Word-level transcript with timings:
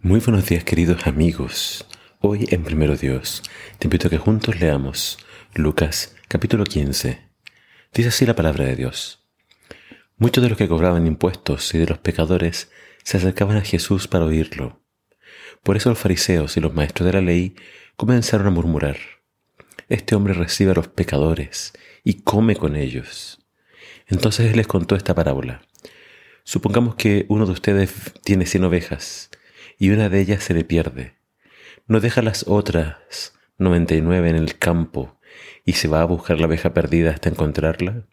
Muy 0.00 0.20
buenos 0.20 0.46
días 0.46 0.62
queridos 0.62 1.08
amigos. 1.08 1.84
Hoy 2.20 2.46
en 2.52 2.62
Primero 2.62 2.96
Dios 2.96 3.42
te 3.80 3.88
invito 3.88 4.06
a 4.06 4.10
que 4.10 4.16
juntos 4.16 4.60
leamos 4.60 5.18
Lucas 5.54 6.14
capítulo 6.28 6.62
15. 6.62 7.18
Dice 7.92 8.08
así 8.08 8.24
la 8.24 8.36
palabra 8.36 8.64
de 8.64 8.76
Dios. 8.76 9.26
Muchos 10.16 10.44
de 10.44 10.50
los 10.50 10.56
que 10.56 10.68
cobraban 10.68 11.08
impuestos 11.08 11.74
y 11.74 11.78
de 11.78 11.86
los 11.86 11.98
pecadores 11.98 12.70
se 13.02 13.16
acercaban 13.16 13.56
a 13.56 13.62
Jesús 13.62 14.06
para 14.06 14.24
oírlo. 14.24 14.80
Por 15.64 15.76
eso 15.76 15.88
los 15.88 15.98
fariseos 15.98 16.56
y 16.56 16.60
los 16.60 16.72
maestros 16.72 17.04
de 17.04 17.14
la 17.14 17.20
ley 17.20 17.56
comenzaron 17.96 18.46
a 18.46 18.50
murmurar. 18.50 18.98
Este 19.88 20.14
hombre 20.14 20.32
recibe 20.32 20.70
a 20.70 20.74
los 20.74 20.86
pecadores 20.86 21.72
y 22.04 22.22
come 22.22 22.54
con 22.54 22.76
ellos. 22.76 23.44
Entonces 24.06 24.48
él 24.52 24.58
les 24.58 24.68
contó 24.68 24.94
esta 24.94 25.16
parábola. 25.16 25.62
Supongamos 26.44 26.94
que 26.94 27.26
uno 27.28 27.46
de 27.46 27.52
ustedes 27.52 27.92
tiene 28.22 28.46
cien 28.46 28.62
ovejas 28.62 29.30
y 29.78 29.90
una 29.90 30.08
de 30.08 30.20
ellas 30.20 30.42
se 30.42 30.54
le 30.54 30.64
pierde. 30.64 31.14
No 31.86 32.00
deja 32.00 32.20
las 32.20 32.46
otras 32.48 33.34
noventa 33.56 33.94
y 33.94 34.00
nueve 34.00 34.28
en 34.28 34.36
el 34.36 34.58
campo 34.58 35.18
y 35.64 35.74
se 35.74 35.88
va 35.88 36.02
a 36.02 36.06
buscar 36.06 36.38
la 36.38 36.46
abeja 36.46 36.74
perdida 36.74 37.10
hasta 37.10 37.28
encontrarla. 37.28 38.06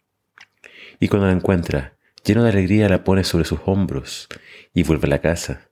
Y 1.00 1.08
cuando 1.08 1.28
la 1.28 1.34
encuentra, 1.34 1.98
lleno 2.24 2.44
de 2.44 2.50
alegría 2.50 2.88
la 2.90 3.04
pone 3.04 3.24
sobre 3.24 3.46
sus 3.46 3.60
hombros 3.66 4.28
y 4.74 4.84
vuelve 4.84 5.08
a 5.08 5.10
la 5.10 5.22
casa. 5.22 5.70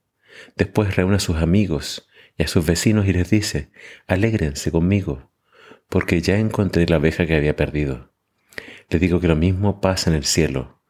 Después 0.56 0.96
reúne 0.96 1.16
a 1.16 1.20
sus 1.20 1.38
amigos 1.38 2.08
y 2.38 2.44
a 2.44 2.48
sus 2.48 2.66
vecinos 2.66 3.08
y 3.08 3.14
les 3.14 3.30
dice, 3.30 3.70
alégrense 4.08 4.72
conmigo, 4.72 5.32
porque 5.90 6.22
ya 6.22 6.40
encontré 6.40 6.86
la 6.88 6.96
abeja 6.96 7.26
que 7.26 7.36
había 7.36 7.56
perdido. 7.56 8.12
Les 8.90 9.00
digo 9.00 9.20
que 9.20 9.28
lo 9.28 9.36
mismo 9.36 9.82
pasa 9.82 10.10
en 10.10 10.16
el 10.16 10.26
cielo. 10.26 10.82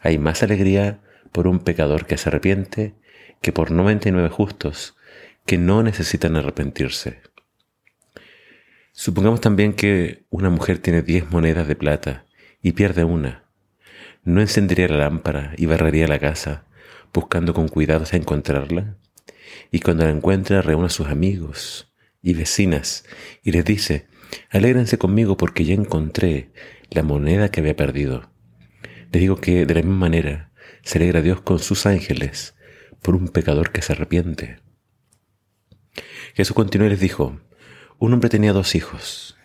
Hay 0.00 0.18
más 0.18 0.42
alegría 0.42 1.00
por 1.32 1.46
un 1.46 1.60
pecador 1.60 2.06
que 2.06 2.16
se 2.16 2.28
arrepiente 2.28 2.94
que 3.40 3.52
por 3.52 3.70
99 3.70 4.28
justos 4.28 4.96
que 5.46 5.58
no 5.58 5.82
necesitan 5.82 6.36
arrepentirse. 6.36 7.22
Supongamos 8.92 9.40
también 9.40 9.74
que 9.74 10.24
una 10.28 10.50
mujer 10.50 10.78
tiene 10.78 11.02
10 11.02 11.30
monedas 11.30 11.68
de 11.68 11.76
plata 11.76 12.26
y 12.62 12.72
pierde 12.72 13.04
una. 13.04 13.44
¿No 14.24 14.40
encendería 14.40 14.88
la 14.88 14.98
lámpara 14.98 15.54
y 15.56 15.66
barrería 15.66 16.08
la 16.08 16.18
casa 16.18 16.66
buscando 17.14 17.54
con 17.54 17.68
cuidado 17.68 18.02
hasta 18.02 18.16
encontrarla? 18.16 18.96
Y 19.70 19.80
cuando 19.80 20.04
la 20.04 20.10
encuentra 20.10 20.62
reúne 20.62 20.86
a 20.86 20.90
sus 20.90 21.06
amigos 21.06 21.92
y 22.22 22.34
vecinas 22.34 23.04
y 23.42 23.52
les 23.52 23.64
dice, 23.64 24.06
alégrense 24.50 24.98
conmigo 24.98 25.36
porque 25.36 25.64
ya 25.64 25.74
encontré 25.74 26.50
la 26.90 27.02
moneda 27.02 27.50
que 27.50 27.60
había 27.60 27.76
perdido. 27.76 28.30
Les 29.12 29.20
digo 29.20 29.36
que 29.36 29.64
de 29.64 29.74
la 29.74 29.82
misma 29.82 29.96
manera 29.96 30.50
se 30.82 30.98
alegra 30.98 31.22
Dios 31.22 31.40
con 31.40 31.58
sus 31.58 31.86
ángeles 31.86 32.54
por 33.02 33.14
un 33.14 33.28
pecador 33.28 33.72
que 33.72 33.82
se 33.82 33.92
arrepiente. 33.92 34.60
Jesús 36.34 36.54
continuó 36.54 36.86
y 36.86 36.90
les 36.90 37.00
dijo, 37.00 37.40
un 37.98 38.12
hombre 38.12 38.28
tenía 38.28 38.52
dos 38.52 38.74
hijos. 38.74 39.36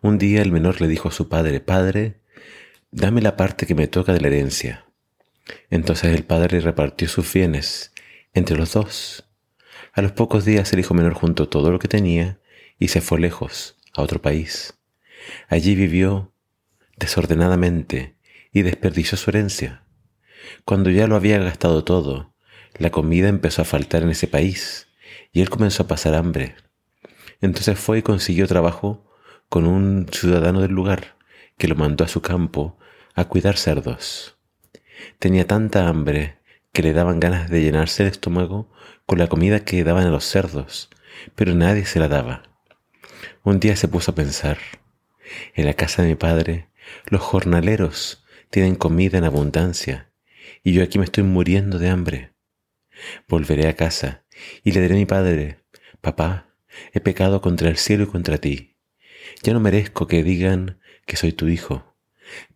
Un 0.00 0.18
día 0.18 0.42
el 0.42 0.52
menor 0.52 0.80
le 0.80 0.88
dijo 0.88 1.08
a 1.08 1.12
su 1.12 1.28
padre, 1.28 1.60
Padre, 1.60 2.20
dame 2.90 3.20
la 3.20 3.36
parte 3.36 3.66
que 3.66 3.74
me 3.74 3.88
toca 3.88 4.12
de 4.12 4.20
la 4.20 4.28
herencia. 4.28 4.86
Entonces 5.70 6.14
el 6.14 6.24
padre 6.24 6.60
repartió 6.60 7.08
sus 7.08 7.32
bienes 7.32 7.92
entre 8.32 8.56
los 8.56 8.72
dos. 8.74 9.28
A 9.92 10.02
los 10.02 10.12
pocos 10.12 10.44
días 10.44 10.72
el 10.72 10.80
hijo 10.80 10.94
menor 10.94 11.14
juntó 11.14 11.48
todo 11.48 11.70
lo 11.72 11.78
que 11.78 11.88
tenía 11.88 12.40
y 12.78 12.88
se 12.88 13.00
fue 13.00 13.18
lejos, 13.18 13.76
a 13.92 14.02
otro 14.02 14.22
país. 14.22 14.74
Allí 15.48 15.74
vivió 15.74 16.32
desordenadamente 16.96 18.16
y 18.52 18.62
desperdició 18.62 19.18
su 19.18 19.30
herencia. 19.30 19.84
Cuando 20.64 20.90
ya 20.90 21.06
lo 21.06 21.16
había 21.16 21.38
gastado 21.38 21.84
todo, 21.84 22.29
la 22.78 22.90
comida 22.90 23.28
empezó 23.28 23.62
a 23.62 23.64
faltar 23.66 24.02
en 24.02 24.10
ese 24.10 24.26
país 24.26 24.88
y 25.32 25.40
él 25.40 25.50
comenzó 25.50 25.84
a 25.84 25.88
pasar 25.88 26.14
hambre. 26.14 26.56
Entonces 27.40 27.78
fue 27.78 27.98
y 27.98 28.02
consiguió 28.02 28.46
trabajo 28.46 29.06
con 29.48 29.66
un 29.66 30.06
ciudadano 30.10 30.60
del 30.60 30.72
lugar 30.72 31.16
que 31.58 31.68
lo 31.68 31.74
mandó 31.74 32.04
a 32.04 32.08
su 32.08 32.22
campo 32.22 32.78
a 33.14 33.24
cuidar 33.26 33.56
cerdos. 33.56 34.36
Tenía 35.18 35.46
tanta 35.46 35.88
hambre 35.88 36.38
que 36.72 36.82
le 36.82 36.92
daban 36.92 37.20
ganas 37.20 37.50
de 37.50 37.62
llenarse 37.62 38.02
el 38.02 38.08
estómago 38.08 38.70
con 39.06 39.18
la 39.18 39.26
comida 39.26 39.64
que 39.64 39.82
daban 39.84 40.06
a 40.06 40.10
los 40.10 40.24
cerdos, 40.24 40.88
pero 41.34 41.54
nadie 41.54 41.84
se 41.84 41.98
la 41.98 42.08
daba. 42.08 42.44
Un 43.42 43.58
día 43.58 43.76
se 43.76 43.88
puso 43.88 44.12
a 44.12 44.14
pensar, 44.14 44.58
en 45.54 45.66
la 45.66 45.74
casa 45.74 46.02
de 46.02 46.08
mi 46.08 46.14
padre 46.14 46.68
los 47.08 47.20
jornaleros 47.20 48.24
tienen 48.50 48.74
comida 48.74 49.18
en 49.18 49.24
abundancia 49.24 50.10
y 50.62 50.72
yo 50.72 50.82
aquí 50.82 50.98
me 50.98 51.04
estoy 51.04 51.24
muriendo 51.24 51.78
de 51.78 51.88
hambre. 51.88 52.32
Volveré 53.28 53.68
a 53.68 53.76
casa 53.76 54.24
y 54.62 54.72
le 54.72 54.80
diré 54.80 54.94
a 54.94 54.98
mi 54.98 55.06
padre, 55.06 55.60
papá, 56.00 56.54
he 56.92 57.00
pecado 57.00 57.40
contra 57.40 57.68
el 57.68 57.76
cielo 57.76 58.04
y 58.04 58.06
contra 58.06 58.38
ti. 58.38 58.76
Ya 59.42 59.52
no 59.52 59.60
merezco 59.60 60.06
que 60.06 60.22
digan 60.22 60.80
que 61.06 61.16
soy 61.16 61.32
tu 61.32 61.48
hijo. 61.48 61.96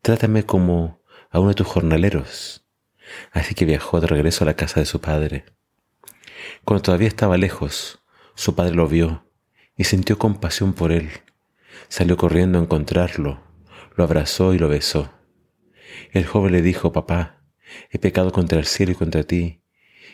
Trátame 0.02 0.44
como 0.44 1.02
a 1.30 1.40
uno 1.40 1.50
de 1.50 1.54
tus 1.54 1.66
jornaleros. 1.66 2.66
Así 3.32 3.54
que 3.54 3.64
viajó 3.64 4.00
de 4.00 4.06
regreso 4.06 4.44
a 4.44 4.46
la 4.46 4.54
casa 4.54 4.80
de 4.80 4.86
su 4.86 5.00
padre. 5.00 5.44
Cuando 6.64 6.82
todavía 6.82 7.08
estaba 7.08 7.36
lejos, 7.36 8.02
su 8.34 8.54
padre 8.54 8.74
lo 8.74 8.88
vio 8.88 9.30
y 9.76 9.84
sintió 9.84 10.18
compasión 10.18 10.72
por 10.72 10.92
él. 10.92 11.10
Salió 11.88 12.16
corriendo 12.16 12.58
a 12.58 12.62
encontrarlo, 12.62 13.42
lo 13.96 14.04
abrazó 14.04 14.54
y 14.54 14.58
lo 14.58 14.68
besó. 14.68 15.12
El 16.12 16.26
joven 16.26 16.52
le 16.52 16.62
dijo, 16.62 16.92
papá, 16.92 17.42
he 17.90 17.98
pecado 17.98 18.32
contra 18.32 18.58
el 18.58 18.66
cielo 18.66 18.92
y 18.92 18.94
contra 18.94 19.24
ti, 19.24 19.63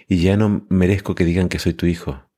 y 0.08 0.22
ya 0.22 0.36
no 0.36 0.66
merezco 0.68 1.14
que 1.14 1.24
digan 1.24 1.48
que 1.48 1.58
soy 1.58 1.74
tu 1.74 1.86
hijo. 1.86 2.30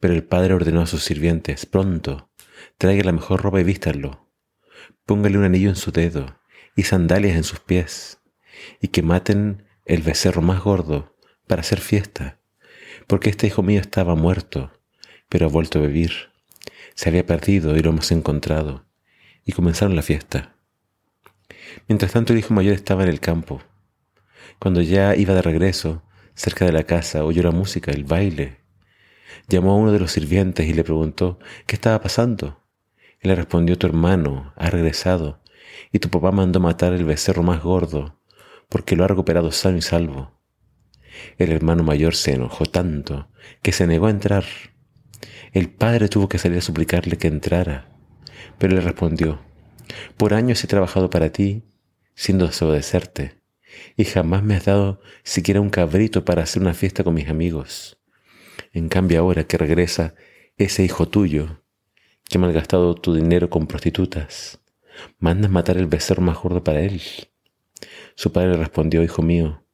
Pero 0.00 0.14
el 0.14 0.24
padre 0.24 0.54
ordenó 0.54 0.80
a 0.82 0.86
sus 0.86 1.04
sirvientes, 1.04 1.66
pronto, 1.66 2.30
traiga 2.78 3.04
la 3.04 3.12
mejor 3.12 3.42
ropa 3.42 3.60
y 3.60 3.64
vístanlo. 3.64 4.30
Póngale 5.04 5.38
un 5.38 5.44
anillo 5.44 5.68
en 5.68 5.76
su 5.76 5.92
dedo 5.92 6.38
y 6.76 6.84
sandalias 6.84 7.36
en 7.36 7.44
sus 7.44 7.60
pies, 7.60 8.20
y 8.80 8.88
que 8.88 9.02
maten 9.02 9.64
el 9.84 10.02
becerro 10.02 10.42
más 10.42 10.62
gordo 10.62 11.16
para 11.46 11.60
hacer 11.60 11.80
fiesta, 11.80 12.40
porque 13.06 13.30
este 13.30 13.46
hijo 13.46 13.62
mío 13.62 13.80
estaba 13.80 14.14
muerto, 14.14 14.72
pero 15.28 15.46
ha 15.46 15.50
vuelto 15.50 15.78
a 15.78 15.82
vivir. 15.82 16.12
Se 16.94 17.08
había 17.08 17.26
perdido 17.26 17.76
y 17.76 17.80
lo 17.80 17.90
hemos 17.90 18.10
encontrado, 18.12 18.86
y 19.44 19.52
comenzaron 19.52 19.96
la 19.96 20.02
fiesta. 20.02 20.56
Mientras 21.88 22.12
tanto 22.12 22.32
el 22.32 22.38
hijo 22.38 22.54
mayor 22.54 22.74
estaba 22.74 23.02
en 23.02 23.08
el 23.08 23.20
campo. 23.20 23.62
Cuando 24.58 24.80
ya 24.80 25.16
iba 25.16 25.34
de 25.34 25.42
regreso, 25.42 26.02
Cerca 26.34 26.64
de 26.64 26.72
la 26.72 26.82
casa 26.82 27.24
oyó 27.24 27.42
la 27.44 27.52
música, 27.52 27.92
el 27.92 28.04
baile. 28.04 28.58
Llamó 29.48 29.72
a 29.72 29.76
uno 29.76 29.92
de 29.92 30.00
los 30.00 30.12
sirvientes 30.12 30.66
y 30.66 30.74
le 30.74 30.82
preguntó 30.82 31.38
qué 31.66 31.76
estaba 31.76 32.00
pasando. 32.00 32.60
Él 33.20 33.28
le 33.28 33.36
respondió, 33.36 33.78
tu 33.78 33.86
hermano 33.86 34.52
ha 34.56 34.68
regresado 34.68 35.40
y 35.92 36.00
tu 36.00 36.10
papá 36.10 36.32
mandó 36.32 36.58
matar 36.58 36.92
el 36.92 37.04
becerro 37.04 37.42
más 37.42 37.62
gordo 37.62 38.18
porque 38.68 38.96
lo 38.96 39.04
ha 39.04 39.08
recuperado 39.08 39.52
sano 39.52 39.78
y 39.78 39.82
salvo. 39.82 40.32
El 41.38 41.52
hermano 41.52 41.84
mayor 41.84 42.16
se 42.16 42.32
enojó 42.32 42.66
tanto 42.66 43.28
que 43.62 43.70
se 43.70 43.86
negó 43.86 44.06
a 44.06 44.10
entrar. 44.10 44.44
El 45.52 45.70
padre 45.70 46.08
tuvo 46.08 46.28
que 46.28 46.38
salir 46.38 46.58
a 46.58 46.62
suplicarle 46.62 47.16
que 47.16 47.28
entrara, 47.28 47.88
pero 48.58 48.74
le 48.74 48.80
respondió, 48.80 49.40
por 50.16 50.34
años 50.34 50.62
he 50.64 50.66
trabajado 50.66 51.10
para 51.10 51.30
ti 51.30 51.62
sin 52.16 52.38
desobedecerte 52.38 53.43
y 53.96 54.04
jamás 54.04 54.42
me 54.42 54.56
has 54.56 54.64
dado 54.64 55.00
siquiera 55.22 55.60
un 55.60 55.70
cabrito 55.70 56.24
para 56.24 56.42
hacer 56.42 56.62
una 56.62 56.74
fiesta 56.74 57.04
con 57.04 57.14
mis 57.14 57.28
amigos. 57.28 57.98
En 58.72 58.88
cambio 58.88 59.20
ahora 59.20 59.44
que 59.44 59.58
regresa 59.58 60.14
ese 60.56 60.84
hijo 60.84 61.08
tuyo, 61.08 61.62
que 62.28 62.38
ha 62.38 62.40
malgastado 62.40 62.94
tu 62.94 63.14
dinero 63.14 63.50
con 63.50 63.66
prostitutas, 63.66 64.60
mandas 65.18 65.50
matar 65.50 65.76
el 65.76 65.86
becerro 65.86 66.22
más 66.22 66.38
gordo 66.38 66.62
para 66.64 66.80
él. 66.80 67.02
Su 68.14 68.32
padre 68.32 68.56
respondió, 68.56 69.02
hijo 69.02 69.22
mío, 69.22 69.64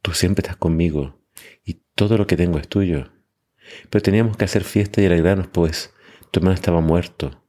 tú 0.00 0.12
siempre 0.12 0.42
estás 0.42 0.56
conmigo 0.56 1.20
y 1.64 1.82
todo 1.94 2.18
lo 2.18 2.26
que 2.26 2.36
tengo 2.36 2.58
es 2.58 2.68
tuyo. 2.68 3.12
Pero 3.90 4.02
teníamos 4.02 4.36
que 4.36 4.44
hacer 4.44 4.64
fiesta 4.64 5.00
y 5.00 5.06
alegrarnos, 5.06 5.48
pues 5.48 5.92
tu 6.30 6.40
hermano 6.40 6.54
estaba 6.54 6.80
muerto 6.80 7.42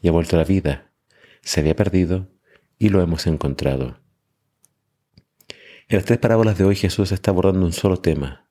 y 0.00 0.08
ha 0.08 0.12
vuelto 0.12 0.36
a 0.36 0.40
la 0.40 0.44
vida. 0.44 0.92
Se 1.42 1.60
había 1.60 1.76
perdido 1.76 2.28
y 2.78 2.88
lo 2.88 3.02
hemos 3.02 3.26
encontrado. 3.26 3.99
En 5.90 5.96
las 5.96 6.04
tres 6.04 6.20
parábolas 6.20 6.56
de 6.56 6.62
hoy 6.62 6.76
Jesús 6.76 7.10
está 7.10 7.32
abordando 7.32 7.66
un 7.66 7.72
solo 7.72 7.96
tema 7.96 8.48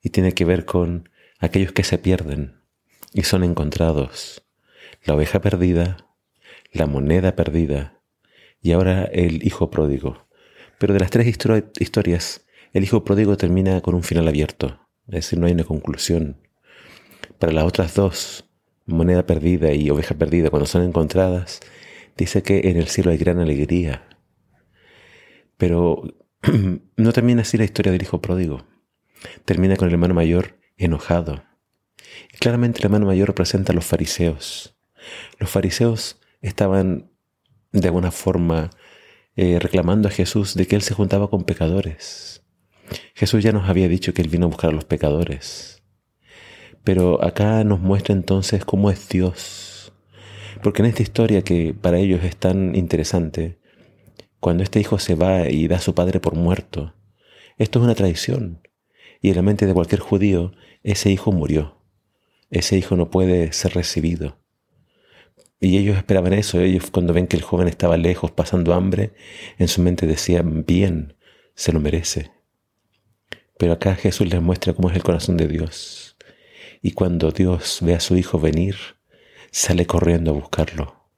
y 0.00 0.10
tiene 0.10 0.34
que 0.34 0.44
ver 0.44 0.64
con 0.64 1.08
aquellos 1.40 1.72
que 1.72 1.82
se 1.82 1.98
pierden 1.98 2.60
y 3.12 3.24
son 3.24 3.42
encontrados. 3.42 4.46
La 5.02 5.14
oveja 5.14 5.40
perdida, 5.40 6.06
la 6.70 6.86
moneda 6.86 7.34
perdida 7.34 8.00
y 8.62 8.70
ahora 8.70 9.02
el 9.02 9.44
hijo 9.44 9.68
pródigo. 9.68 10.28
Pero 10.78 10.94
de 10.94 11.00
las 11.00 11.10
tres 11.10 11.26
historias, 11.26 12.46
el 12.72 12.84
hijo 12.84 13.02
pródigo 13.02 13.36
termina 13.36 13.80
con 13.80 13.96
un 13.96 14.04
final 14.04 14.28
abierto, 14.28 14.78
es 15.08 15.14
decir, 15.14 15.40
no 15.40 15.46
hay 15.46 15.54
una 15.54 15.64
conclusión. 15.64 16.36
Para 17.40 17.52
las 17.52 17.64
otras 17.64 17.96
dos, 17.96 18.48
moneda 18.86 19.26
perdida 19.26 19.72
y 19.72 19.90
oveja 19.90 20.14
perdida, 20.14 20.50
cuando 20.50 20.66
son 20.66 20.84
encontradas, 20.84 21.58
dice 22.16 22.44
que 22.44 22.70
en 22.70 22.76
el 22.76 22.86
cielo 22.86 23.10
hay 23.10 23.18
gran 23.18 23.40
alegría. 23.40 24.06
Pero 25.56 26.04
no 26.96 27.12
termina 27.12 27.42
así 27.42 27.56
la 27.56 27.64
historia 27.64 27.92
del 27.92 28.02
hijo 28.02 28.20
pródigo. 28.20 28.66
Termina 29.44 29.76
con 29.76 29.88
el 29.88 29.94
hermano 29.94 30.14
mayor 30.14 30.58
enojado. 30.76 31.42
Y 32.32 32.38
claramente 32.38 32.82
la 32.82 32.88
mano 32.88 33.06
mayor 33.06 33.28
representa 33.28 33.72
a 33.72 33.74
los 33.74 33.84
fariseos. 33.84 34.76
Los 35.38 35.50
fariseos 35.50 36.20
estaban 36.40 37.10
de 37.72 37.88
alguna 37.88 38.10
forma 38.10 38.70
eh, 39.36 39.58
reclamando 39.58 40.08
a 40.08 40.10
Jesús 40.10 40.54
de 40.54 40.66
que 40.66 40.76
él 40.76 40.82
se 40.82 40.94
juntaba 40.94 41.28
con 41.28 41.44
pecadores. 41.44 42.42
Jesús 43.14 43.42
ya 43.42 43.52
nos 43.52 43.68
había 43.68 43.88
dicho 43.88 44.12
que 44.12 44.22
él 44.22 44.28
vino 44.28 44.46
a 44.46 44.50
buscar 44.50 44.70
a 44.70 44.74
los 44.74 44.84
pecadores. 44.84 45.82
Pero 46.84 47.24
acá 47.24 47.64
nos 47.64 47.80
muestra 47.80 48.14
entonces 48.14 48.64
cómo 48.64 48.90
es 48.90 49.08
Dios. 49.08 49.92
Porque 50.62 50.82
en 50.82 50.86
esta 50.86 51.02
historia 51.02 51.42
que 51.42 51.74
para 51.74 51.98
ellos 51.98 52.22
es 52.22 52.36
tan 52.36 52.74
interesante, 52.74 53.58
cuando 54.44 54.62
este 54.62 54.78
hijo 54.78 54.98
se 54.98 55.14
va 55.14 55.48
y 55.48 55.68
da 55.68 55.76
a 55.76 55.80
su 55.80 55.94
padre 55.94 56.20
por 56.20 56.34
muerto, 56.34 56.94
esto 57.56 57.78
es 57.78 57.84
una 57.86 57.94
traición. 57.94 58.60
Y 59.22 59.30
en 59.30 59.36
la 59.36 59.40
mente 59.40 59.64
de 59.64 59.72
cualquier 59.72 60.02
judío, 60.02 60.52
ese 60.82 61.10
hijo 61.10 61.32
murió. 61.32 61.80
Ese 62.50 62.76
hijo 62.76 62.94
no 62.94 63.08
puede 63.08 63.54
ser 63.54 63.72
recibido. 63.72 64.36
Y 65.60 65.78
ellos 65.78 65.96
esperaban 65.96 66.34
eso. 66.34 66.60
Ellos 66.60 66.90
cuando 66.90 67.14
ven 67.14 67.26
que 67.26 67.38
el 67.38 67.42
joven 67.42 67.68
estaba 67.68 67.96
lejos 67.96 68.32
pasando 68.32 68.74
hambre, 68.74 69.14
en 69.56 69.66
su 69.66 69.80
mente 69.80 70.06
decían, 70.06 70.66
bien, 70.66 71.16
se 71.54 71.72
lo 71.72 71.80
merece. 71.80 72.30
Pero 73.56 73.72
acá 73.72 73.94
Jesús 73.94 74.28
les 74.28 74.42
muestra 74.42 74.74
cómo 74.74 74.90
es 74.90 74.96
el 74.96 75.02
corazón 75.02 75.38
de 75.38 75.48
Dios. 75.48 76.18
Y 76.82 76.90
cuando 76.90 77.30
Dios 77.30 77.78
ve 77.80 77.94
a 77.94 78.00
su 78.00 78.14
hijo 78.14 78.38
venir, 78.38 78.76
sale 79.50 79.86
corriendo 79.86 80.32
a 80.32 80.34
buscarlo. 80.34 81.08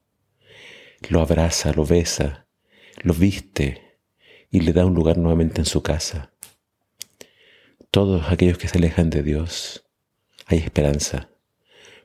Lo 1.09 1.21
abraza, 1.23 1.73
lo 1.73 1.85
besa, 1.85 2.46
lo 3.03 3.15
viste 3.15 3.99
y 4.51 4.61
le 4.61 4.73
da 4.73 4.87
un 4.87 4.95
lugar 4.95 5.19
nuevamente 5.19 5.61
en 5.61 5.67
su 5.67 5.83
casa. 5.83 6.33
Todos 7.91 8.31
aquellos 8.31 8.59
que 8.59 8.69
se 8.69 8.79
alejan 8.79 9.11
de 9.11 9.23
Dios, 9.23 9.85
hay 10.47 10.59
esperanza, 10.59 11.31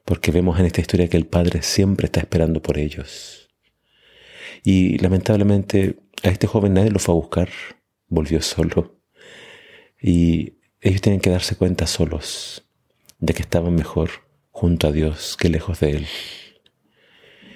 porque 0.05 0.31
vemos 0.31 0.59
en 0.59 0.65
esta 0.65 0.81
historia 0.81 1.07
que 1.07 1.17
el 1.17 1.27
Padre 1.27 1.61
siempre 1.61 2.05
está 2.05 2.19
esperando 2.19 2.61
por 2.61 2.77
ellos. 2.77 3.49
Y 4.63 4.97
lamentablemente 4.99 5.99
a 6.23 6.29
este 6.29 6.47
joven 6.47 6.73
nadie 6.73 6.91
lo 6.91 6.99
fue 6.99 7.13
a 7.13 7.17
buscar, 7.17 7.49
volvió 8.07 8.41
solo. 8.41 8.99
Y 10.01 10.57
ellos 10.81 11.01
tienen 11.01 11.21
que 11.21 11.29
darse 11.29 11.55
cuenta 11.55 11.87
solos 11.87 12.63
de 13.19 13.33
que 13.33 13.41
estaban 13.41 13.75
mejor 13.75 14.09
junto 14.49 14.87
a 14.87 14.91
Dios 14.91 15.37
que 15.37 15.49
lejos 15.49 15.79
de 15.79 15.91
Él. 15.91 16.07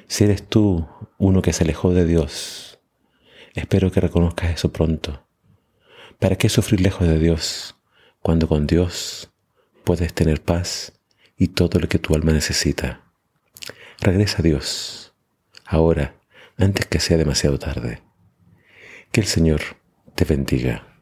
Si 0.07 0.23
eres 0.23 0.47
tú 0.47 0.87
uno 1.17 1.41
que 1.41 1.53
se 1.53 1.63
alejó 1.63 1.93
de 1.93 2.05
Dios, 2.05 2.74
espero 3.55 3.91
que 3.91 4.01
reconozcas 4.01 4.51
eso 4.51 4.71
pronto. 4.71 5.25
¿Para 6.19 6.37
qué 6.37 6.49
sufrir 6.49 6.81
lejos 6.81 7.07
de 7.07 7.19
Dios 7.19 7.75
cuando 8.21 8.47
con 8.47 8.67
Dios 8.67 9.31
puedes 9.83 10.13
tener 10.13 10.41
paz 10.41 10.93
y 11.37 11.49
todo 11.49 11.79
lo 11.79 11.87
que 11.87 11.99
tu 11.99 12.15
alma 12.15 12.31
necesita? 12.31 13.01
Regresa 13.99 14.37
a 14.39 14.43
Dios, 14.43 15.13
ahora, 15.65 16.15
antes 16.57 16.85
que 16.85 16.99
sea 16.99 17.17
demasiado 17.17 17.59
tarde. 17.59 18.01
Que 19.11 19.21
el 19.21 19.27
Señor 19.27 19.61
te 20.15 20.25
bendiga. 20.25 20.94